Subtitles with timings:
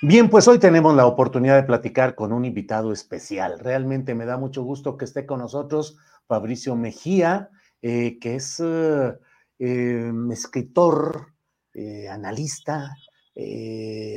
[0.00, 3.58] Bien, pues hoy tenemos la oportunidad de platicar con un invitado especial.
[3.58, 5.96] Realmente me da mucho gusto que esté con nosotros
[6.26, 7.50] Fabricio Mejía,
[7.82, 9.18] eh, que es eh,
[9.58, 11.34] eh, escritor,
[11.74, 12.94] eh, analista,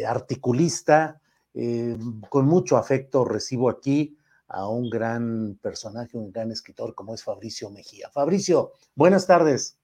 [0.07, 1.19] articulista.
[1.53, 1.97] eh,
[2.29, 7.69] con mucho afecto recibo aquí a un gran personaje, un gran escritor como es Fabricio
[7.69, 8.09] Mejía.
[8.09, 9.77] Fabricio, buenas tardes.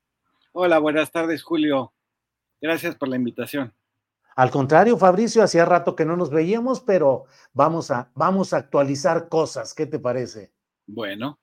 [0.53, 1.94] Hola, buenas tardes, Julio.
[2.62, 3.73] Gracias por la invitación.
[4.38, 9.29] Al contrario, Fabricio, hacía rato que no nos veíamos, pero vamos a, vamos a actualizar
[9.29, 9.73] cosas.
[9.73, 10.53] ¿Qué te parece?
[10.85, 11.39] Bueno,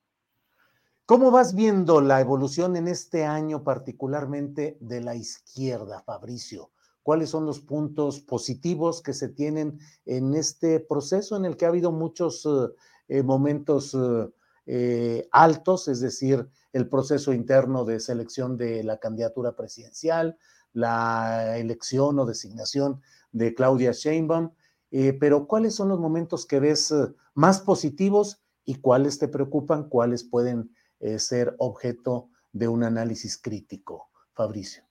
[1.06, 6.70] ¿Cómo vas viendo la evolución en este año particularmente de la izquierda, Fabricio?
[7.02, 11.68] ¿Cuáles son los puntos positivos que se tienen en este proceso en el que ha
[11.68, 12.72] habido muchos eh,
[13.08, 14.30] eh, momentos eh,
[14.66, 20.38] eh, altos, es decir, el proceso interno de selección de la candidatura presidencial,
[20.74, 23.00] la elección o designación
[23.32, 24.50] de Claudia Sheinbaum,
[24.90, 29.88] eh, pero ¿cuáles son los momentos que ves eh, más positivos y cuáles te preocupan,
[29.88, 30.70] cuáles pueden
[31.00, 34.84] eh, ser objeto de un análisis crítico, Fabricio?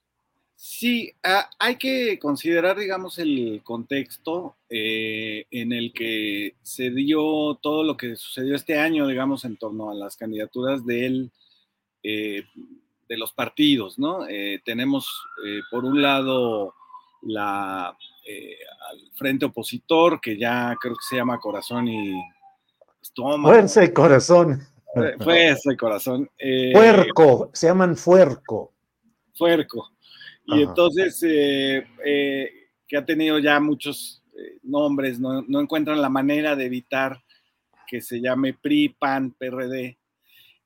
[0.56, 7.96] sí, ah, hay que considerar, digamos, el contexto en el que se dio todo lo
[7.96, 11.30] que sucedió este año, digamos, en torno a las candidaturas del,
[12.04, 12.44] eh,
[13.08, 14.26] de los partidos, ¿no?
[14.28, 15.08] Eh, tenemos,
[15.46, 16.74] eh, por un lado,
[17.22, 18.56] la, eh,
[18.90, 22.14] al frente opositor, que ya creo que se llama Corazón y
[23.00, 23.54] Estómago.
[23.54, 24.62] Fuerza y corazón.
[24.96, 26.30] Eh, Fuerza y Corazón.
[26.72, 28.72] Fuerco, se llaman fuerco.
[29.34, 29.90] Fuerco.
[30.46, 30.62] Y Ajá.
[30.62, 34.22] entonces, que ha tenido ya muchos
[34.62, 37.22] nombres, no, no encuentran la manera de evitar
[37.86, 39.98] que se llame PRI, PAN, PRD.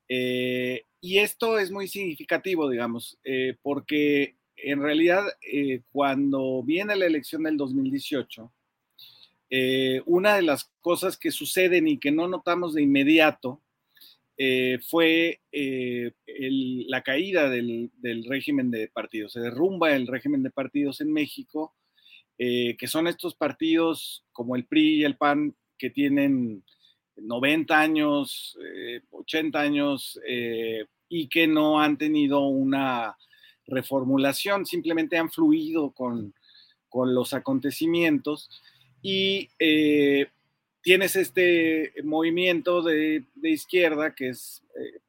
[0.09, 7.05] Eh, y esto es muy significativo, digamos, eh, porque en realidad eh, cuando viene la
[7.05, 8.51] elección del 2018,
[9.51, 13.61] eh, una de las cosas que suceden y que no notamos de inmediato
[14.89, 19.33] fue la caída del, del régimen de partidos.
[19.33, 21.75] Se derrumba el régimen de partidos en México,
[22.37, 26.63] que son estos partidos como el PRI y el PAN que tienen
[27.21, 33.17] 90 años, eh, 80 años eh, y que no han tenido una
[33.67, 36.33] reformulación, simplemente han fluido con,
[36.87, 38.49] con los acontecimientos
[39.01, 40.27] y eh,
[40.81, 44.99] tienes este movimiento de, de izquierda que es eh,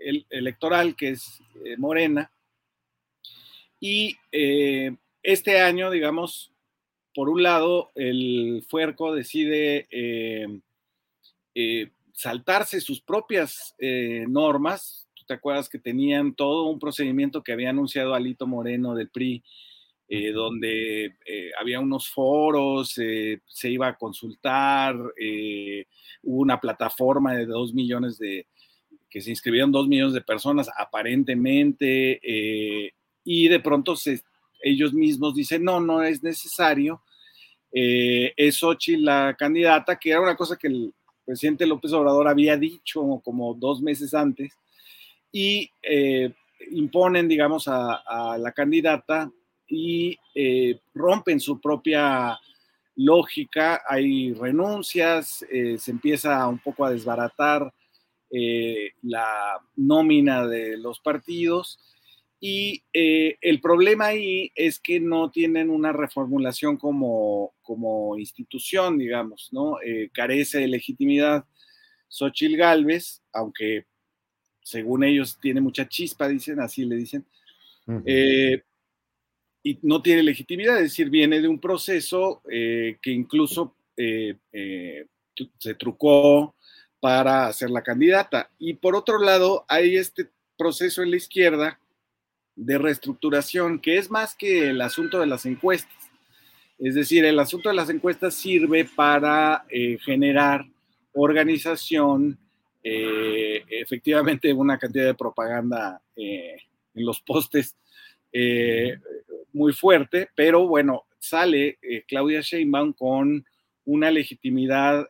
[0.00, 1.40] el, electoral, que es
[1.78, 2.30] Morena,
[3.80, 4.16] y
[5.22, 6.52] este año, digamos,
[7.14, 9.86] por un lado, el Fuerco decide
[11.58, 15.08] eh, saltarse sus propias eh, normas.
[15.14, 19.42] Tú te acuerdas que tenían todo un procedimiento que había anunciado Alito Moreno del PRI,
[20.06, 21.16] eh, donde
[21.58, 28.46] había unos foros, se iba a consultar, hubo una plataforma de dos millones de,
[29.08, 32.20] que se inscribieron dos millones de personas aparentemente,
[33.24, 34.20] y de pronto se,
[34.62, 37.02] ellos mismos dicen, no, no es necesario,
[37.72, 40.94] es Xochitl la candidata, que era una cosa que el
[41.26, 44.52] presidente López Obrador había dicho como dos meses antes,
[45.32, 46.32] y eh,
[46.70, 49.30] imponen, digamos, a, la candidata
[49.68, 52.38] y eh, rompen su propia
[52.94, 57.72] lógica, hay renuncias, eh, se empieza un poco a desbaratar
[59.02, 61.78] la nómina de los partidos
[62.38, 69.48] Y eh, el problema ahí es que no tienen una reformulación como, como institución, digamos,
[69.52, 69.80] ¿no?
[69.82, 71.46] Eh, carece de legitimidad.
[72.08, 73.86] Xochil Gálvez, aunque
[74.62, 77.24] según ellos tiene mucha chispa, dicen, así le dicen,
[78.04, 78.62] eh,
[79.62, 86.54] y no tiene legitimidad, es decir, viene de un proceso que incluso se trucó
[87.00, 88.50] para ser la candidata.
[88.58, 91.80] Y por otro lado, hay este proceso en la izquierda
[92.56, 95.94] de reestructuración, que es más que el asunto de las encuestas.
[96.78, 100.66] Es decir, el asunto de las encuestas sirve para eh, generar
[101.12, 102.38] organización,
[102.82, 106.56] eh, efectivamente una cantidad de propaganda eh,
[106.94, 107.76] en los postes
[109.54, 113.46] muy fuerte, pero bueno, sale Claudia Sheinbaum con
[113.86, 115.08] una legitimidad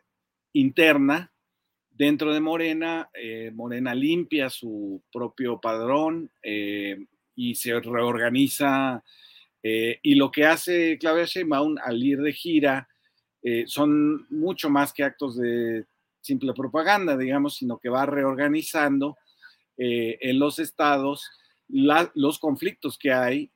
[0.53, 1.29] interna
[1.91, 3.09] dentro de Morena.
[3.51, 6.31] Morena limpia su propio padrón
[7.37, 9.03] y se reorganiza.
[9.63, 12.89] Eh, y lo que hace Claudia Sheinbaum al ir de gira
[13.43, 15.85] eh, son mucho más que actos de
[16.19, 19.17] simple propaganda, digamos, sino que va reorganizando
[19.77, 21.29] eh, en los estados
[21.69, 23.51] los conflictos que hay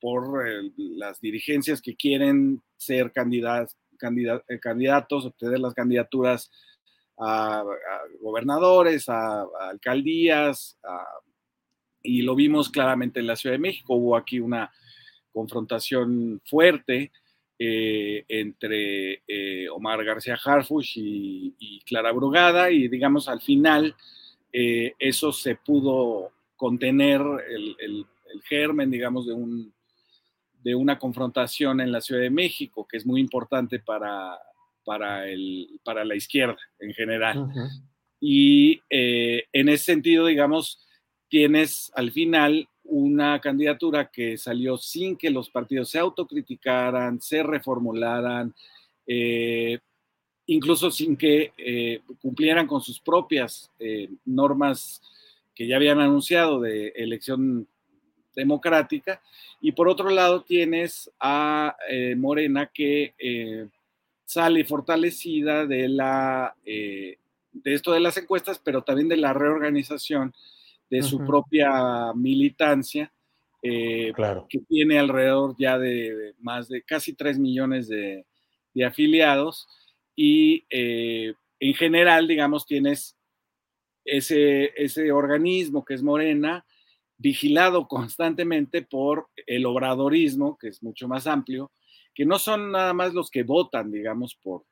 [0.00, 0.44] por
[0.76, 3.76] las dirigencias que quieren ser candidatos,
[4.60, 6.52] candidatos, obtener las candidaturas
[7.18, 7.64] a,
[8.20, 11.04] gobernadores, a, a alcaldías, a
[12.02, 13.94] y lo vimos claramente en la Ciudad de México.
[13.94, 14.70] Hubo aquí una
[15.32, 17.12] confrontación fuerte
[17.60, 23.96] eh, entre eh, Omar García Harfush y, Clara Brugada y digamos al final
[24.52, 28.06] eh, eso se pudo contener el,
[28.44, 29.72] germen, digamos, de, un,
[30.62, 34.38] de una confrontación en la Ciudad de México, que es muy importante para,
[34.84, 37.50] para, el, para la izquierda en general.
[38.20, 40.86] Y en ese sentido, digamos,
[41.28, 48.54] tienes al final una candidatura que salió sin que los partidos se autocriticaran, se reformularan,
[49.06, 49.78] eh,
[50.46, 55.02] incluso sin que eh, cumplieran con sus propias eh, normas
[55.54, 57.68] que ya habían anunciado de elección
[58.34, 59.20] democrática.
[59.60, 61.76] Y por otro lado tienes a
[62.16, 63.68] Morena que
[64.24, 67.18] sale fortalecida de, la, de
[67.64, 70.32] esto de las encuestas, pero también de la reorganización
[70.90, 73.12] de su propia militancia,
[73.62, 74.12] eh,
[74.48, 78.24] que tiene alrededor ya de, más de casi 3 millones de,
[78.86, 79.66] afiliados
[80.14, 83.16] y eh, en general, digamos, tienes
[84.04, 86.64] ese, ese organismo que es Morena,
[87.16, 91.72] vigilado constantemente por el obradorismo, que es mucho más amplio,
[92.14, 94.64] que no son nada más los que votan, digamos, por,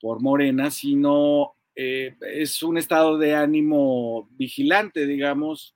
[0.00, 5.74] por Morena, sino eh, es un estado de ánimo vigilante, digamos,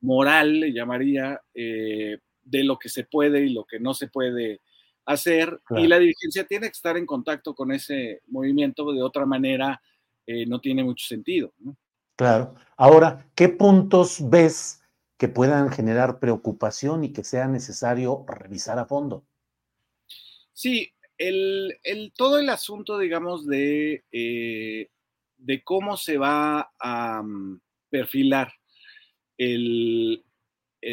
[0.00, 4.60] moral, le llamaría, eh, de lo que se puede y lo que no se puede
[5.04, 5.60] hacer.
[5.76, 9.80] Y la dirigencia tiene que estar en contacto con ese movimiento, de otra manera
[10.26, 11.52] eh, no tiene mucho sentido.
[12.16, 12.54] Claro.
[12.76, 14.82] Ahora, ¿qué puntos ves
[15.16, 19.24] que puedan generar preocupación y que sea necesario revisar a fondo?
[20.52, 21.78] Sí, el,
[22.16, 24.04] todo el asunto, digamos, de
[25.42, 27.60] de cómo se va a mm,
[27.90, 28.52] perfilar
[29.36, 30.22] el,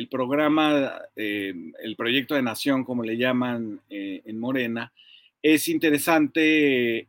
[0.10, 1.54] programa, eh,
[1.84, 4.92] el proyecto de nación, como le llaman eh, en Morena,
[5.42, 7.08] es interesante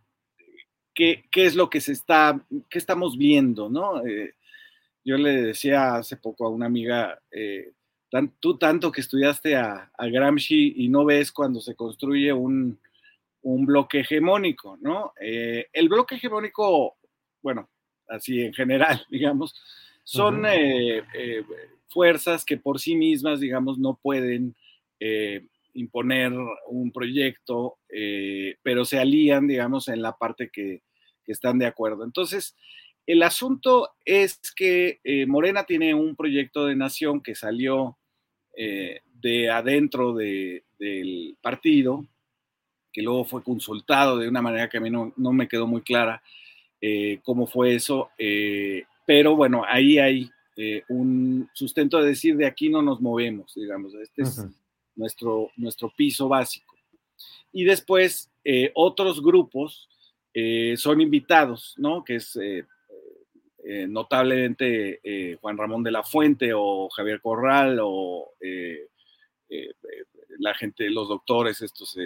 [0.94, 4.04] qué, es lo que se está, qué estamos viendo, ¿no?
[4.06, 4.34] Eh,
[5.02, 7.18] yo le decía hace poco a una amiga,
[8.38, 12.78] tú tanto que estudiaste a, Gramsci y no ves cuando se construye un,
[13.40, 15.14] un bloque hegemónico, ¿no?
[15.18, 16.98] el bloque hegemónico
[17.42, 17.68] bueno,
[18.10, 19.54] así en general, digamos,
[20.04, 21.44] son eh, eh,
[21.88, 24.56] fuerzas que por sí mismas, digamos, no pueden
[24.98, 26.32] eh, imponer
[26.66, 27.78] un proyecto,
[28.62, 30.82] pero se alían, digamos, en la parte que,
[31.26, 32.02] están de acuerdo.
[32.02, 32.56] Entonces,
[33.06, 37.98] el asunto es que Morena tiene un proyecto de nación que salió
[38.52, 42.04] de adentro del partido,
[42.92, 46.20] que luego fue consultado de una manera que a mí no me quedó muy clara,
[46.80, 52.46] eh, cómo fue eso, eh, pero bueno, ahí hay eh, un sustento de decir de
[52.46, 54.42] aquí no nos movemos, digamos, este es
[54.96, 56.74] nuestro, nuestro piso básico.
[57.52, 58.30] Y después
[58.74, 59.88] otros grupos
[60.76, 62.04] son invitados, ¿no?
[62.04, 62.38] Que es
[63.88, 65.00] notablemente
[65.40, 68.32] Juan Ramón de la Fuente o Javier Corral o
[70.38, 71.98] la gente, los doctores, estos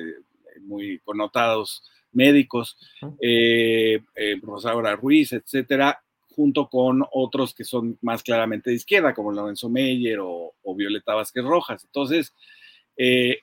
[0.63, 2.77] muy connotados médicos,
[3.21, 6.03] eh, eh, Rosaura Ruiz, etcétera,
[6.35, 11.45] junto con otros que son más claramente de izquierda, como Lorenzo Meyer o, Violeta Vázquez
[11.45, 11.85] Rojas.
[11.85, 12.35] Entonces,
[12.97, 13.39] eh,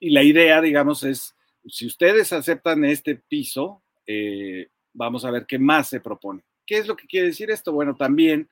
[0.00, 1.34] y la idea, digamos, es,
[1.66, 6.44] si ustedes aceptan este piso, eh, vamos a ver qué más se propone.
[6.66, 7.72] ¿Qué es lo que quiere decir esto?
[7.72, 8.48] Bueno, también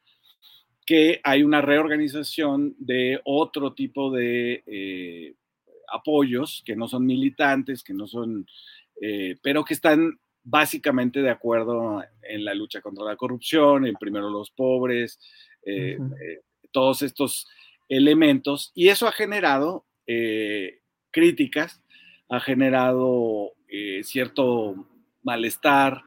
[0.86, 5.34] que hay una reorganización de otro tipo de
[5.92, 8.46] apoyos que no son militantes, que no son,
[9.42, 14.52] pero que están básicamente de acuerdo en la lucha contra la corrupción, el primero los
[14.52, 15.18] pobres,
[15.64, 17.48] eh, eh, todos estos
[17.88, 18.70] elementos.
[18.72, 21.82] Y eso ha generado eh, críticas,
[22.28, 23.52] ha generado
[24.02, 24.88] cierto
[25.22, 26.02] malestar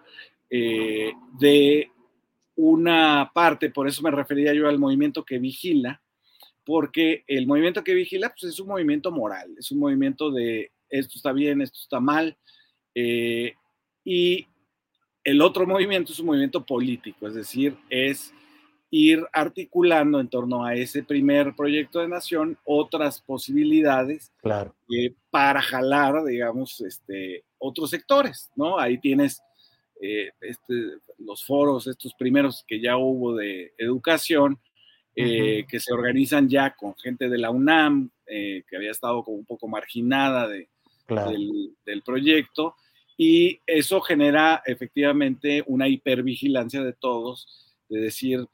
[0.50, 1.92] de
[2.56, 6.02] una parte, por eso me refería yo al movimiento que vigila,
[6.64, 11.18] porque el movimiento que vigila pues, es un movimiento moral, es un movimiento de esto
[11.18, 12.38] está bien, esto está mal,
[14.04, 14.48] y
[15.24, 18.34] el otro movimiento es un movimiento político, es decir, es
[18.92, 24.76] ir articulando en torno a ese primer proyecto de nación otras posibilidades claro.
[24.90, 28.80] Eh, para jalar, digamos, este, otros sectores, ¿no?
[28.80, 29.42] Ahí tienes
[30.02, 30.74] eh, este,
[31.20, 34.60] los foros, estos primeros que ya hubo de educación,
[35.16, 39.46] eh, que se organizan ya con gente de la UNAM, que había estado como un
[39.46, 40.70] poco marginada de,
[41.08, 42.76] del, del proyecto,
[43.22, 48.48] y eso genera efectivamente una hipervigilancia de todos, de decir,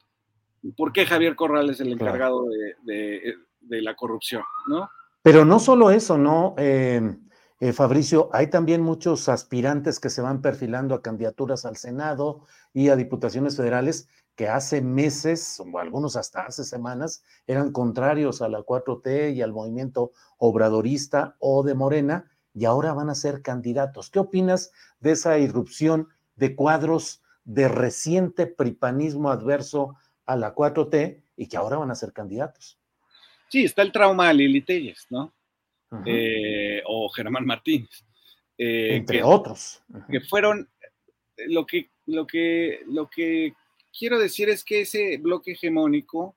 [0.76, 2.46] ¿por qué Javier Corral es el encargado
[2.82, 4.42] de, la corrupción?
[4.66, 4.90] ¿no?
[5.22, 6.56] Pero no solo eso, ¿no?
[6.58, 7.00] Eh,
[7.60, 12.40] eh, Fabricio, hay también muchos aspirantes que se van perfilando a candidaturas al Senado
[12.74, 18.48] y a diputaciones federales que hace meses, o algunos hasta hace semanas, eran contrarios a
[18.48, 24.08] la 4T y al movimiento obradorista o de Morena, y ahora van a ser candidatos.
[24.08, 29.94] ¿Qué opinas de esa irrupción de cuadros de reciente pripanismo adverso
[30.24, 32.78] a la 4T y que ahora van a ser candidatos?
[33.50, 35.34] Sí, está el trauma de Lili Telles, ¿no?
[36.06, 38.04] Eh, o Germán Martínez.
[38.56, 39.82] Eh, Entre otros.
[40.10, 40.66] Que fueron,
[41.48, 43.52] lo que, lo, que, lo que
[43.96, 46.34] quiero decir es que ese bloque hegemónico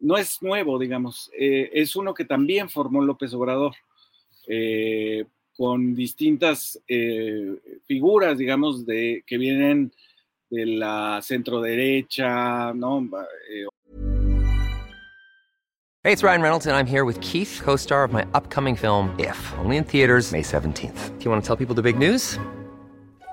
[0.00, 3.74] no es nuevo, digamos, eh, es uno que también formó López Obrador
[5.58, 9.92] con distintas eh, figuras, digamos, de, que vienen
[10.48, 13.00] de la centro derecha, ¿no?
[13.50, 13.66] Eh,
[16.04, 19.36] hey, it's Ryan Reynolds, and I'm here with Keith, co-star of my upcoming film, If,
[19.58, 21.18] only in theaters May 17th.
[21.18, 22.38] Do you want to tell people the big news?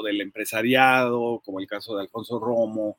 [0.00, 2.96] Del empresariado, como el caso de Alfonso Romo,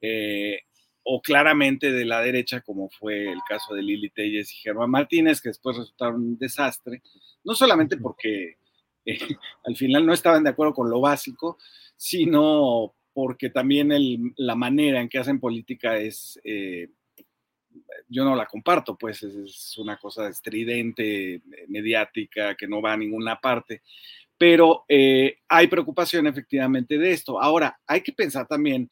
[0.00, 0.58] eh,
[1.04, 5.40] o claramente de la derecha, como fue el caso de Lili Telles y Germán Martínez,
[5.40, 7.02] que después resultaron un desastre,
[7.44, 8.58] no solamente porque
[9.04, 9.18] eh,
[9.64, 11.58] al final no estaban de acuerdo con lo básico,
[11.96, 13.90] sino porque también
[14.36, 16.88] la manera en que hacen política es, eh,
[18.08, 23.40] yo no la comparto, pues es, una cosa estridente, mediática, que no va a ninguna
[23.40, 23.82] parte,
[24.38, 27.40] pero eh, hay preocupación efectivamente de esto.
[27.40, 28.88] Ahora, hay que pensar también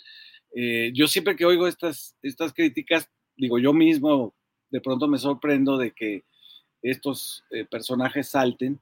[0.54, 4.34] eh, yo siempre que oigo estas, estas críticas, digo, yo mismo
[4.70, 6.24] de pronto me sorprendo de que
[6.82, 8.80] estos eh, personajes salten,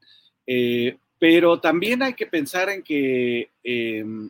[1.17, 4.29] pero también hay que pensar en que em,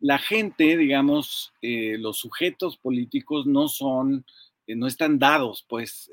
[0.00, 4.26] la gente, digamos, los sujetos políticos no son,
[4.66, 6.10] no están dados, pues,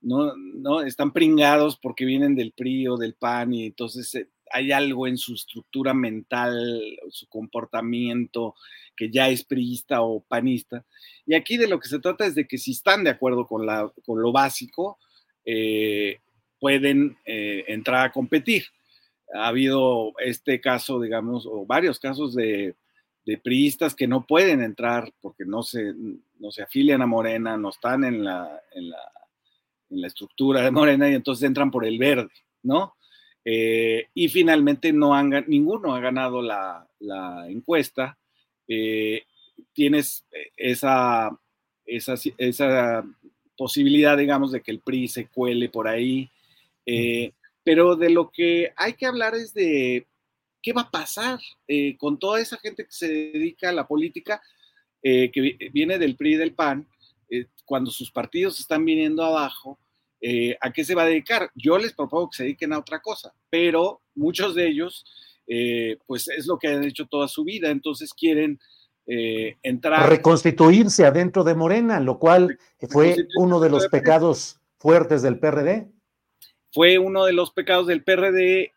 [0.00, 5.06] no, no están pringados porque vienen del PRI o del PAN y entonces hay algo
[5.06, 8.54] en su estructura mental, su comportamiento,
[8.96, 10.84] que ya es priista o panista.
[11.26, 13.66] Y aquí de lo que se trata es de que si están de acuerdo con,
[13.66, 14.98] la, con lo básico,
[15.44, 16.20] eh,
[16.60, 18.64] pueden eh, entrar a competir.
[19.34, 22.76] Ha habido este caso, digamos, o varios casos de,
[23.24, 25.92] de priistas que no pueden entrar porque no se,
[26.38, 28.62] no se afilian a Morena, no están en la
[29.90, 32.30] en la estructura de Morena y entonces entran por el verde,
[32.62, 32.96] ¿no?
[33.48, 36.84] Eh, y finalmente no han, ninguno ha ganado la,
[37.48, 38.18] encuesta.
[38.66, 39.22] Eh,
[39.72, 40.26] tienes
[40.56, 41.30] esa,
[41.84, 43.04] esa, esa,
[43.56, 46.28] posibilidad, digamos, de que el PRI se cuele por ahí.
[46.84, 50.06] Eh, pero de lo que hay que hablar es de
[50.60, 51.38] qué va a pasar
[51.98, 54.42] con toda esa gente que se dedica a la política,
[55.00, 56.86] que viene del PRI y del PAN,
[57.66, 59.78] cuando sus partidos están viniendo abajo
[60.20, 61.50] eh, ¿a qué se va a dedicar?
[61.54, 65.04] Yo les propongo que se dediquen a otra cosa, pero muchos de ellos,
[65.46, 68.58] eh, pues es lo que han hecho toda su vida, entonces quieren
[69.06, 70.08] eh, entrar.
[70.08, 72.58] Reconstituirse adentro de Morena, lo cual
[72.88, 75.88] fue uno de los pecados fuertes del PRD.
[76.72, 78.72] Fue uno de los pecados del PRD.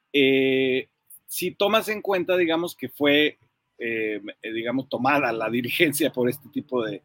[1.25, 3.39] si tomas en cuenta, digamos, que fue,
[4.41, 7.01] digamos, tomada la dirigencia por este tipo de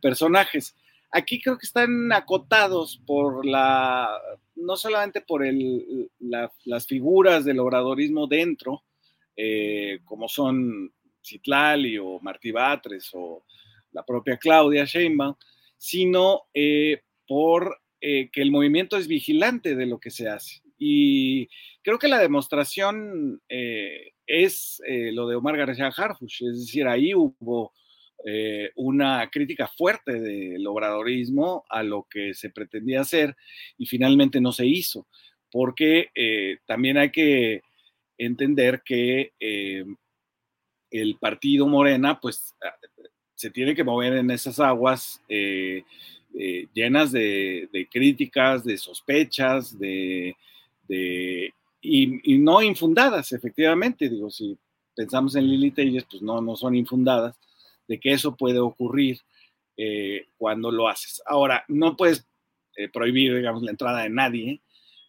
[0.00, 0.76] personajes.
[1.16, 4.10] Aquí creo que están acotados por la,
[4.56, 6.10] no solamente por el,
[6.64, 8.82] las figuras del obradorismo dentro,
[9.36, 10.92] eh, como son
[11.24, 13.44] Citlali o Martí Batres o
[13.92, 15.36] la propia Claudia Sheinbaum,
[15.78, 20.62] sino eh, por eh, que el movimiento es vigilante de lo que se hace.
[20.76, 21.46] Y
[21.84, 23.40] creo que la demostración
[24.26, 27.72] es lo de Omar García Harfuch, es decir, ahí hubo
[28.26, 33.36] eh, una crítica fuerte del obradorismo a lo que se pretendía hacer
[33.76, 35.06] y finalmente no se hizo,
[35.50, 37.60] porque eh, también hay que
[38.16, 39.84] entender que eh,
[40.90, 42.74] el partido Morena, pues ah,
[43.34, 50.34] se tiene que mover en esas aguas llenas de, críticas, de sospechas, de,
[51.82, 54.08] y, no infundadas, efectivamente.
[54.08, 54.56] Digo, si
[54.96, 57.36] pensamos en Lili Telles, pues no, no son infundadas
[57.88, 59.18] de que eso puede ocurrir
[59.76, 61.22] eh, cuando lo haces.
[61.26, 62.26] Ahora, no puedes
[62.76, 64.60] eh, prohibir, digamos, la entrada de nadie,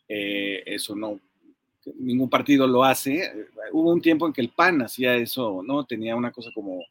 [0.07, 1.19] eh, eso no,
[1.99, 3.31] ningún partido lo hace.
[3.71, 5.85] Hubo un tiempo en que el PAN hacía eso, ¿no?
[5.85, 6.83] Tenía una cosa como,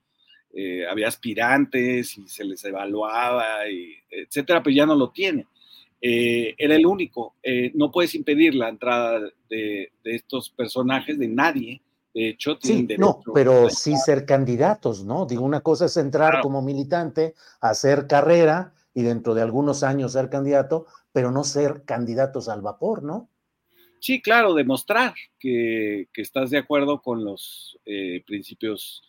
[0.88, 5.46] había aspirantes y se les evaluaba, y, etcétera, pero ya no lo tiene.
[6.00, 7.34] era el único.
[7.74, 11.80] no puedes impedir la entrada de estos personajes, de nadie,
[12.14, 15.26] de hecho, sí, no, pero sí ser candidatos, ¿no?
[15.26, 20.30] Digo, una cosa es entrar como militante, hacer carrera y dentro de algunos años ser
[20.30, 23.28] candidato, pero no ser candidatos al vapor, ¿no?
[23.98, 29.02] Sí, claro, demostrar que, estás de acuerdo con los eh, principios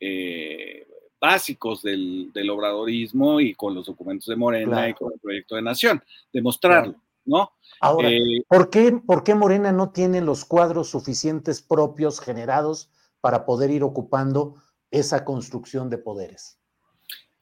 [0.00, 0.84] eh,
[1.20, 6.02] básicos del, obradorismo y con los documentos de Morena y con el proyecto de nación,
[6.32, 6.96] demostrarlo.
[7.28, 7.52] ¿No?
[7.80, 13.44] Ahora, eh, ¿por, qué, ¿por qué Morena no tiene los cuadros suficientes propios generados para
[13.44, 14.56] poder ir ocupando
[14.90, 16.58] esa construcción de poderes?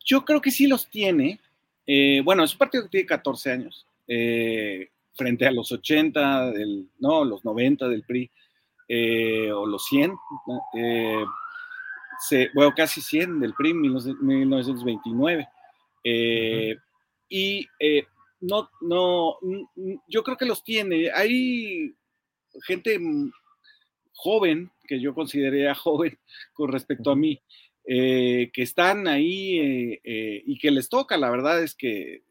[0.04, 1.40] Yo creo que sí los tiene.
[1.86, 6.90] Eh, bueno, es un partido que tiene 14 años, eh, frente a los 80, del,
[6.98, 8.30] no, los 90 del PRI,
[9.54, 10.14] o los 100,
[12.54, 15.48] bueno, casi 100 del PRI, 1929.
[17.28, 17.66] Y
[18.46, 19.38] no, no,
[20.08, 21.10] yo creo que los tiene.
[21.10, 21.94] Hay
[22.62, 22.98] gente
[24.12, 26.18] joven, que yo consideraría joven
[26.54, 27.40] con respecto a mí,
[27.84, 31.16] eh, que están ahí eh, eh, y que les toca.
[31.16, 32.22] La verdad es que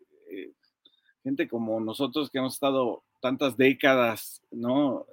[1.24, 5.08] gente como nosotros que hemos estado tantas décadas, ¿no?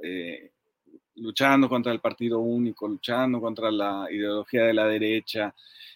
[1.15, 5.55] luchando contra el partido único, luchando contra la ideología de la derecha,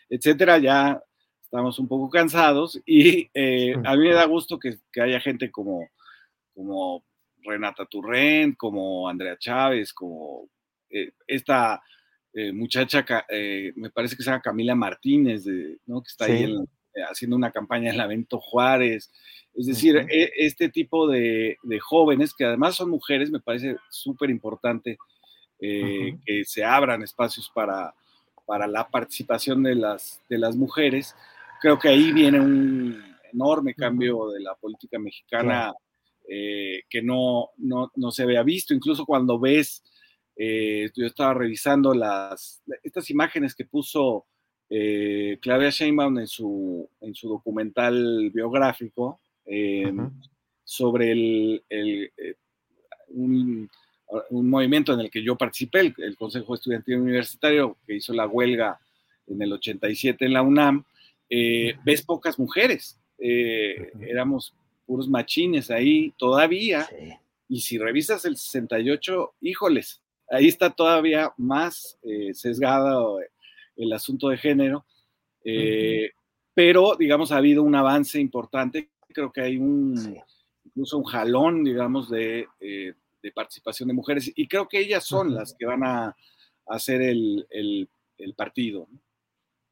[0.08, 1.02] etcétera, ya
[1.46, 5.88] estamos un poco cansados y eh, a mí me da gusto que, haya gente como,
[6.52, 7.04] como
[7.44, 10.48] Renata Turren, como Andrea Chávez, como
[10.90, 11.80] eh, esta
[12.32, 13.04] eh, muchacha,
[13.76, 15.44] me parece que se llama Camila Martínez,
[15.86, 16.02] ¿no?
[16.02, 16.52] que está ahí
[17.08, 19.12] haciendo una campaña en la Vento Juárez.
[19.54, 24.98] Es decir, e, este tipo de, jóvenes, que además son mujeres, me parece súper importante
[25.58, 27.94] que se abran espacios para,
[28.46, 31.14] para la participación de las, de las mujeres
[31.60, 35.72] creo que ahí viene un enorme cambio de la política mexicana
[36.28, 39.84] eh, que no, no, no, se había visto, incluso cuando ves,
[40.34, 44.26] eh, yo estaba revisando las, estas imágenes que puso
[44.68, 49.20] eh, Claudia Sheinbaum en su, en su documental biográfico
[50.64, 52.10] sobre el, el
[53.10, 53.70] un,
[54.30, 58.26] un, movimiento en el que yo participé, el, el Consejo Estudiantil Universitario, que hizo la
[58.26, 58.80] huelga
[59.28, 60.84] en el 87 en la UNAM,
[61.28, 63.00] eh, ves pocas mujeres.
[63.18, 66.88] Eh, éramos puros machines ahí todavía.
[67.48, 73.18] Y si revisas el 68, híjoles, ahí está todavía más eh, sesgado
[73.76, 74.84] el asunto de género.
[76.54, 78.88] Pero, digamos, ha habido un avance importante.
[79.08, 80.16] Creo que hay un,
[80.64, 82.94] incluso un jalón, digamos, de, de,
[83.34, 84.32] participación de mujeres.
[84.34, 86.16] Y creo que ellas son las que van a,
[86.68, 88.88] hacer el, el, el partido.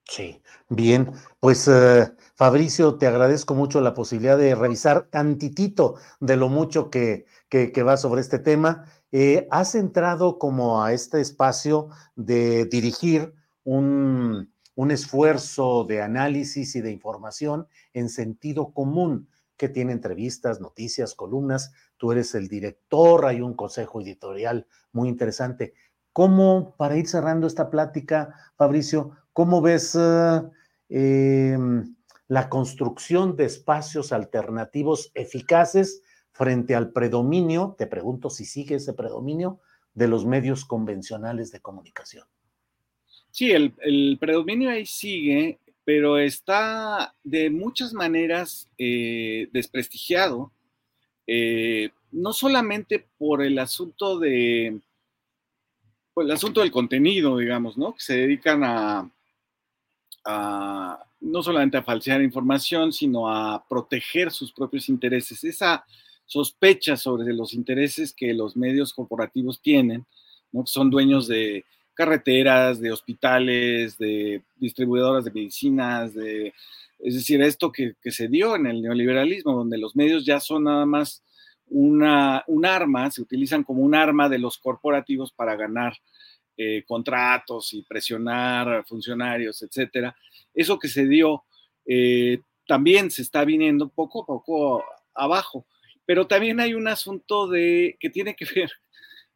[0.07, 6.49] Sí, bien, pues uh, Fabricio, te agradezco mucho la posibilidad de revisar tantitito de lo
[6.51, 8.85] mucho que, que, que va sobre este tema.
[9.13, 13.33] Eh, has entrado como a este espacio de dirigir
[13.65, 21.15] un, un esfuerzo de análisis y de información en sentido común que tiene entrevistas, noticias,
[21.15, 21.73] columnas.
[21.97, 25.75] Tú eres el director, hay un consejo editorial muy interesante.
[26.13, 30.51] ¿Cómo, para ir cerrando esta plática, Fabricio, cómo ves uh,
[30.89, 31.59] eh,
[32.29, 39.61] la construcción de espacios alternativos eficaces frente al predominio, te pregunto si sigue ese predominio,
[39.93, 42.27] de los medios convencionales de comunicación?
[43.31, 50.53] Sí, el, predominio ahí sigue, pero está de muchas maneras eh, desprestigiado,
[51.27, 54.81] eh, no solamente por el asunto de,
[56.13, 57.95] pues, el asunto del contenido, digamos, ¿no?
[57.95, 59.11] Que se dedican a,
[60.25, 65.45] a, no solamente a falsear información, sino a proteger sus propios intereses.
[65.45, 65.85] Esa
[66.27, 70.07] sospecha sobre los intereses que los medios corporativos tienen,
[70.53, 70.67] ¿no?
[70.67, 76.53] Son dueños de carreteras, de hospitales, de distribuidoras de medicinas, de,
[76.99, 80.65] es decir, esto que, que, se dio en el neoliberalismo, donde los medios ya son
[80.65, 81.23] nada más
[81.69, 85.95] una, un arma, se utilizan como un arma de los corporativos para ganar
[86.57, 90.17] eh, contratos y presionar funcionarios, etcétera.
[90.53, 91.45] Eso que se dio
[91.87, 95.67] eh, también se está viniendo poco a poco abajo,
[96.07, 98.71] pero también hay un asunto de que tiene que ver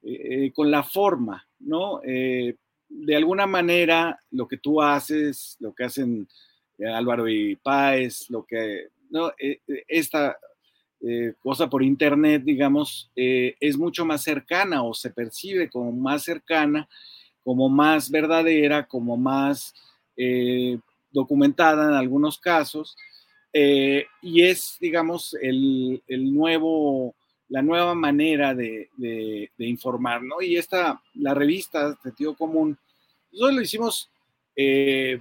[0.03, 2.01] eh, con la forma, ¿no?
[2.05, 2.57] Eh,
[2.89, 6.29] de alguna manera, lo que tú haces, lo que hacen
[6.79, 9.33] eh, Álvaro y Páez, lo que, ¿no?
[9.39, 10.39] Eh, esta
[11.01, 16.89] eh, cosa por internet, digamos, es mucho más cercana o se percibe como más cercana,
[17.43, 19.75] como más verdadera, como más
[21.13, 22.97] documentada en algunos casos,
[23.53, 27.15] y es, digamos, el, el nuevo
[27.49, 30.41] la nueva manera de, de, informar, ¿no?
[30.43, 32.79] Y esta, la revista Sentido Común,
[33.33, 34.11] nosotros lo hicimos
[34.55, 35.21] eh,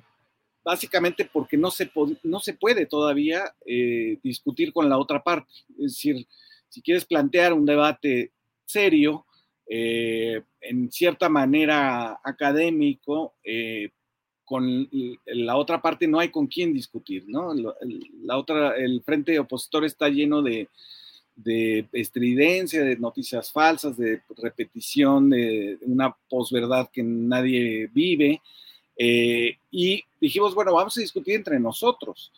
[0.68, 1.90] básicamente porque no se,
[2.24, 5.50] no se puede todavía eh, discutir con la otra parte.
[5.80, 6.28] Es decir,
[6.68, 8.34] si quieres plantear un debate
[8.66, 9.26] serio,
[9.70, 13.92] eh, en cierta manera académico, eh,
[14.44, 14.90] con
[15.26, 17.54] la otra parte no hay con quién discutir, ¿no?
[18.24, 20.68] La otra, el frente opositor está lleno de,
[21.34, 28.42] de estridencia, de noticias falsas, de repetición, de una posverdad que nadie vive.
[28.98, 32.32] Eh, y dijimos, bueno, vamos a discutir entre nosotros,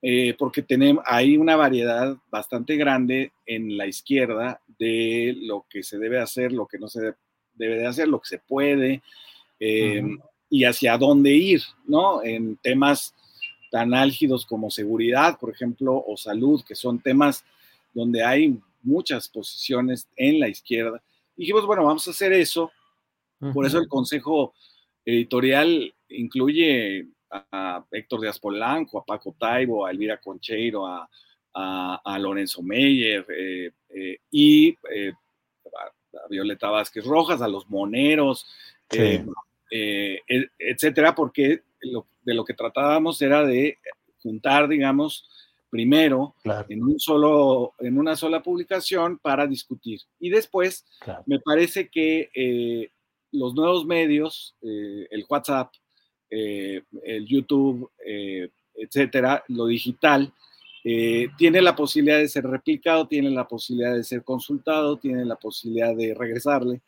[0.00, 5.98] eh, porque tenemos, hay una variedad bastante grande en la izquierda de lo que se
[5.98, 7.14] debe hacer, lo que no se
[7.54, 9.02] debe de hacer, lo que se puede,
[9.58, 10.22] eh, uh -huh.
[10.50, 12.22] y hacia dónde ir, ¿no?
[12.22, 13.14] En temas
[13.70, 17.44] tan álgidos como seguridad, por ejemplo, o salud, que son temas
[17.92, 21.02] donde hay muchas posiciones en la izquierda.
[21.36, 22.70] dijimos, bueno, vamos a hacer eso.
[23.40, 23.52] Uh -huh.
[23.52, 24.54] Por eso el consejo
[25.04, 31.08] editorial incluye a Héctor Díaz Polanco, a Paco Taibo, a Elvira Concheiro, a,
[31.54, 35.12] a, a Lorenzo Meyer eh, eh, y eh,
[35.72, 38.46] a Violeta Vázquez Rojas, a los moneros,
[38.90, 39.22] sí.
[39.70, 40.20] Eh,
[40.58, 43.78] etcétera, porque lo, de lo que tratábamos era de
[44.22, 45.28] juntar, digamos,
[45.68, 46.66] primero claro.
[46.68, 50.00] en, un solo, en una sola publicación para discutir.
[50.20, 51.24] Y después, claro.
[51.26, 52.90] me parece que
[53.32, 55.72] los nuevos medios, el WhatsApp,
[56.30, 60.32] eh, el YouTube, eh, etcétera, lo digital,
[60.84, 65.36] eh, tiene la posibilidad de ser replicado, tiene la posibilidad de ser consultado, tiene la
[65.36, 66.80] posibilidad de regresarle,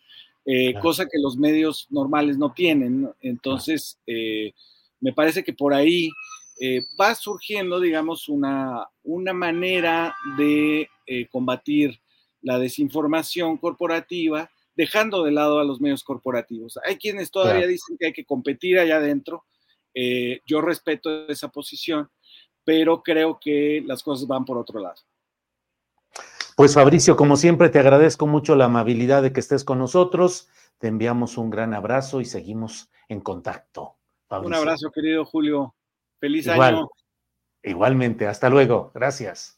[0.44, 0.80] claro.
[0.80, 3.10] cosa que los medios normales no tienen.
[3.20, 3.98] Entonces,
[5.00, 6.10] me parece que por ahí
[6.98, 10.88] va surgiendo, digamos, una, una manera de
[11.30, 12.00] combatir
[12.40, 16.78] la desinformación corporativa, dejando de lado a los medios corporativos.
[16.84, 17.72] Hay quienes todavía claro.
[17.72, 19.44] dicen que hay que competir allá adentro.
[19.92, 22.08] Eh, yo respeto esa posición,
[22.62, 25.02] pero creo que las cosas van por otro lado.
[26.56, 30.48] Pues Fabricio, como siempre, te agradezco mucho la amabilidad de que estés con nosotros.
[30.78, 33.96] Te enviamos un gran abrazo y seguimos en contacto.
[34.28, 34.48] Fabricio.
[34.48, 35.74] Un abrazo, querido Julio.
[36.20, 36.88] Feliz Igual, año.
[37.64, 38.92] Igualmente, hasta luego.
[38.94, 39.57] Gracias.